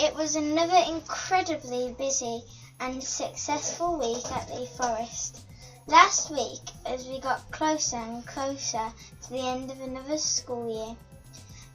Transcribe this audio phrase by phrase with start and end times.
[0.00, 2.44] It was another incredibly busy
[2.78, 5.40] and successful week at Lea Forest.
[5.88, 10.96] Last week, as we got closer and closer to the end of another school year,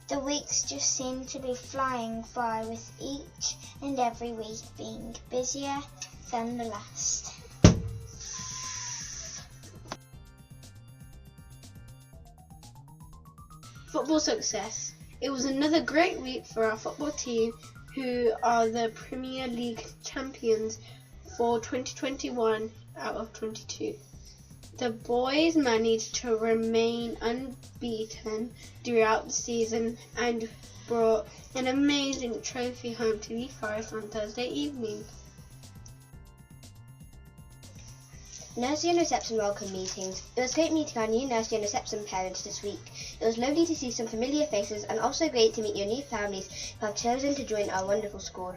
[0.08, 5.82] the weeks just seemed to be flying by with each and every week being busier
[6.30, 7.30] than the last.
[13.92, 14.93] Football success.
[15.24, 17.54] It was another great week for our football team
[17.94, 20.78] who are the Premier League champions
[21.38, 23.96] for 2021 out of 22.
[24.76, 28.52] The boys managed to remain unbeaten
[28.84, 30.46] throughout the season and
[30.86, 35.06] brought an amazing trophy home to the Forest on Thursday evening.
[38.56, 40.22] Nursery and reception welcome meetings.
[40.36, 42.78] It was great meeting our new nursery and reception parents this week.
[43.20, 46.04] It was lovely to see some familiar faces and also great to meet your new
[46.04, 48.54] families who have chosen to join our wonderful school.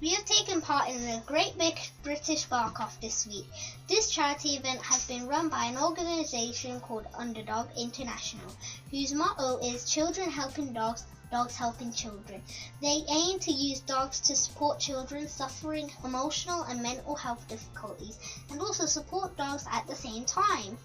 [0.00, 3.44] We have taken part in the Great Big British Bark Off this week.
[3.86, 8.50] This charity event has been run by an organisation called Underdog International,
[8.90, 12.42] whose motto is Children Helping Dogs, Dogs Helping Children.
[12.80, 18.18] They aim to use dogs to support children suffering emotional and mental health difficulties
[18.50, 20.78] and also support dogs at the same time.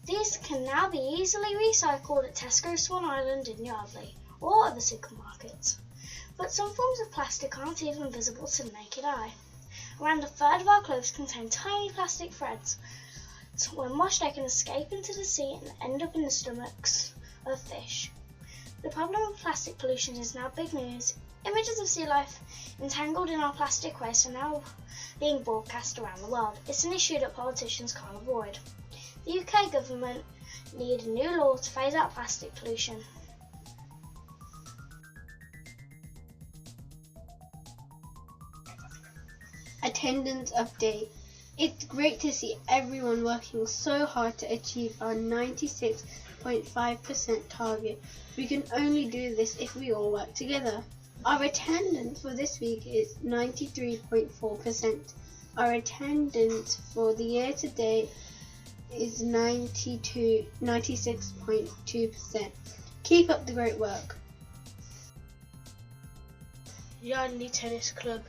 [0.05, 5.75] These can now be easily recycled at Tesco Swan Island in Yardley or other supermarkets.
[6.37, 9.35] But some forms of plastic aren't even visible to the naked eye.
[10.01, 12.77] Around a third of our clothes contain tiny plastic threads.
[13.57, 17.13] So when washed, they can escape into the sea and end up in the stomachs
[17.45, 18.09] of fish.
[18.83, 21.15] The problem of plastic pollution is now big news.
[21.45, 22.39] Images of sea life
[22.79, 24.63] entangled in our plastic waste are now
[25.19, 26.59] being broadcast around the world.
[26.67, 28.59] It's an issue that politicians can't avoid.
[29.25, 30.23] The UK government
[30.77, 33.03] need a new law to phase out plastic pollution.
[39.83, 41.09] Attendance update.
[41.57, 45.15] It's great to see everyone working so hard to achieve our
[46.47, 48.01] 96.5% target.
[48.37, 50.81] We can only do this if we all work together.
[51.25, 55.13] Our attendance for this week is 93.4%.
[55.57, 58.09] Our attendance for the year to date
[58.95, 62.51] is 92, 96.2%.
[63.03, 64.17] Keep up the great work.
[67.01, 68.23] Yardley Tennis Club.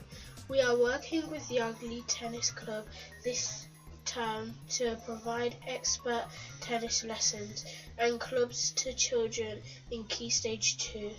[0.48, 2.84] We are working with Yardley Tennis Club
[3.22, 3.68] this
[4.04, 6.24] term to provide expert
[6.68, 7.64] tennis lessons
[7.96, 9.58] and clubs to children
[9.90, 11.10] in Key Stage 2.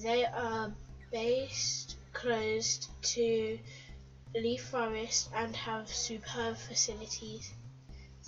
[0.00, 0.72] They are
[1.10, 3.58] based close to
[4.32, 7.52] Lea Forest and have superb facilities.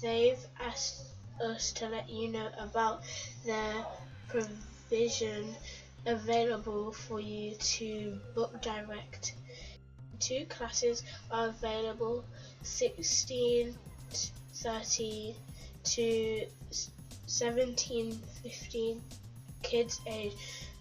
[0.00, 1.04] They've asked
[1.40, 3.02] us to let you know about
[3.46, 3.86] their
[4.26, 5.54] provision
[6.06, 9.36] available for you to book direct.
[10.18, 12.24] Two classes are available
[12.62, 13.78] 16
[14.54, 15.34] 13
[15.84, 16.46] to
[17.26, 18.12] 17
[18.42, 19.02] 15
[19.62, 20.32] kids age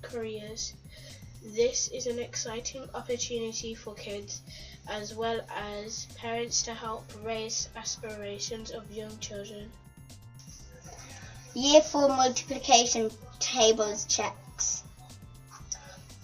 [0.00, 0.72] careers.
[1.44, 4.40] This is an exciting opportunity for kids
[4.88, 9.70] as well as parents to help raise aspirations of young children.
[11.54, 14.82] Year 4 multiplication tables checks.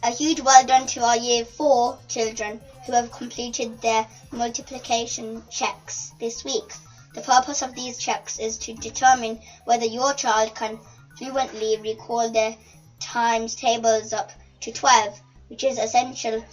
[0.03, 6.13] A huge well done to our Year 4 children who have completed their multiplication checks
[6.19, 6.73] this week.
[7.15, 10.79] The purpose of these checks is to determine whether your child can
[11.17, 12.55] fluently recall their
[13.01, 16.45] times tables up to 12, which is essential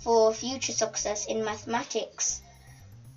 [0.00, 2.40] for future success in mathematics.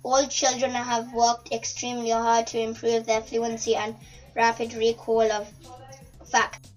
[0.02, 3.94] All children have worked extremely hard to improve their fluency and
[4.34, 5.48] rapid recall of
[6.24, 6.70] facts.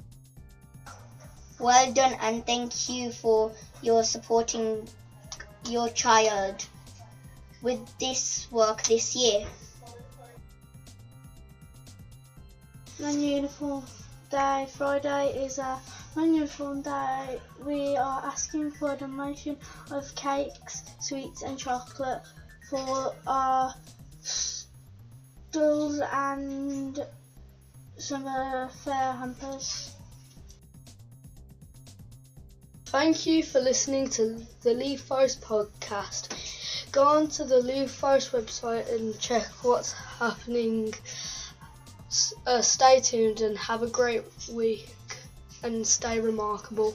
[1.60, 4.88] Well done and thank you for your supporting
[5.68, 6.66] your child
[7.62, 9.48] with this work this year.
[13.00, 13.84] Non-uniform
[14.30, 15.80] day Friday is a
[16.16, 17.40] non-uniform day.
[17.66, 19.58] We are asking for donation
[19.92, 22.22] of cakes, sweets and chocolate
[22.70, 23.74] for our
[24.22, 27.06] stalls and
[27.98, 29.96] some uh, fair hampers.
[32.86, 36.30] Thank you for listening to the Lea Forest podcast.
[36.92, 40.94] Go on to the Lea Forest website and check what's happening.
[42.46, 44.96] Uh, stay tuned and have a great week
[45.64, 46.94] and stay remarkable.